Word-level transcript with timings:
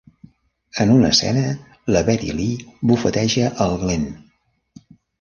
En 0.83 0.89
una 0.93 1.09
escena, 1.15 1.43
la 1.97 2.01
Betty 2.09 2.31
Lee 2.39 2.75
bufeteja 2.93 3.53
el 3.67 3.77
Glenn. 3.87 4.13